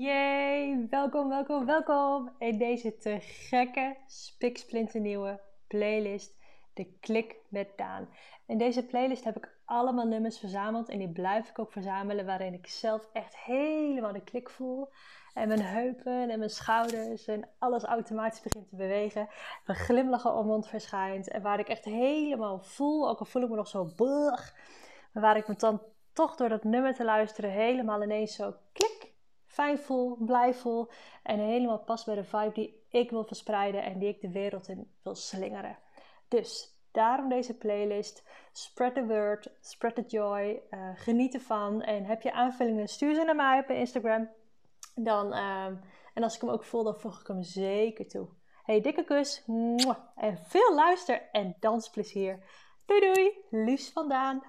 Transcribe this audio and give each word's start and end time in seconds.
Yay, 0.00 0.86
welkom, 0.90 1.28
welkom, 1.28 1.66
welkom 1.66 2.30
in 2.38 2.58
deze 2.58 2.96
te 2.96 3.16
gekke, 3.20 3.96
spiksplinternieuwe 4.06 5.40
playlist, 5.66 6.36
de 6.74 6.84
Klik 7.00 7.36
met 7.48 7.68
Daan. 7.76 8.08
In 8.46 8.58
deze 8.58 8.86
playlist 8.86 9.24
heb 9.24 9.36
ik 9.36 9.58
allemaal 9.64 10.06
nummers 10.06 10.38
verzameld 10.38 10.88
en 10.88 10.98
die 10.98 11.08
blijf 11.08 11.48
ik 11.48 11.58
ook 11.58 11.72
verzamelen 11.72 12.26
waarin 12.26 12.54
ik 12.54 12.66
zelf 12.66 13.08
echt 13.12 13.36
helemaal 13.36 14.12
de 14.12 14.24
klik 14.24 14.50
voel. 14.50 14.88
En 15.34 15.48
mijn 15.48 15.62
heupen 15.62 16.30
en 16.30 16.38
mijn 16.38 16.50
schouders 16.50 17.26
en 17.26 17.48
alles 17.58 17.84
automatisch 17.84 18.42
begint 18.42 18.68
te 18.68 18.76
bewegen. 18.76 19.28
Een 19.66 19.74
glimlachen 19.74 20.34
om 20.34 20.46
mond 20.46 20.68
verschijnt 20.68 21.28
en 21.28 21.42
waar 21.42 21.58
ik 21.58 21.68
echt 21.68 21.84
helemaal 21.84 22.58
voel, 22.58 23.08
ook 23.08 23.18
al 23.18 23.26
voel 23.26 23.42
ik 23.42 23.48
me 23.48 23.56
nog 23.56 23.68
zo 23.68 23.90
burg, 23.96 24.54
maar 25.12 25.22
waar 25.22 25.36
ik 25.36 25.48
me 25.48 25.54
dan 25.56 25.82
toch 26.12 26.36
door 26.36 26.48
dat 26.48 26.64
nummer 26.64 26.94
te 26.94 27.04
luisteren 27.04 27.50
helemaal 27.50 28.02
ineens 28.02 28.34
zo 28.34 28.54
klik 28.72 28.97
fijn 29.58 29.78
voel, 29.78 30.16
blij 30.20 30.54
voel 30.54 30.88
en 31.22 31.38
helemaal 31.38 31.78
past 31.78 32.06
bij 32.06 32.14
de 32.14 32.24
vibe 32.24 32.52
die 32.52 32.86
ik 32.88 33.10
wil 33.10 33.24
verspreiden 33.24 33.82
en 33.82 33.98
die 33.98 34.08
ik 34.08 34.20
de 34.20 34.30
wereld 34.30 34.68
in 34.68 34.92
wil 35.02 35.14
slingeren. 35.14 35.78
Dus 36.28 36.78
daarom 36.92 37.28
deze 37.28 37.56
playlist. 37.56 38.24
Spread 38.52 38.94
the 38.94 39.06
word, 39.06 39.50
spread 39.60 39.94
the 39.94 40.04
joy, 40.06 40.62
uh, 40.70 40.90
geniet 40.94 41.34
ervan 41.34 41.82
en 41.82 42.04
heb 42.04 42.22
je 42.22 42.32
aanvullingen, 42.32 42.88
stuur 42.88 43.14
ze 43.14 43.22
naar 43.22 43.36
mij 43.36 43.58
op 43.58 43.68
Instagram. 43.68 44.28
Dan, 44.94 45.32
uh, 45.32 45.66
en 46.14 46.22
als 46.22 46.34
ik 46.34 46.40
hem 46.40 46.50
ook 46.50 46.64
voel, 46.64 46.82
dan 46.82 47.00
voeg 47.00 47.20
ik 47.20 47.26
hem 47.26 47.42
zeker 47.42 48.08
toe. 48.08 48.28
Hey, 48.62 48.80
dikke 48.80 49.04
kus 49.04 49.44
en 50.16 50.38
veel 50.38 50.74
luister- 50.74 51.28
en 51.32 51.56
dansplezier. 51.60 52.44
Doei 52.86 53.00
doei, 53.00 53.32
liefst 53.50 53.92
vandaan. 53.92 54.42